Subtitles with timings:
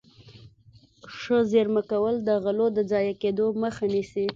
[1.17, 4.25] ښه زيرمه کول د غلو د ضايع کېدو مخه نيسي.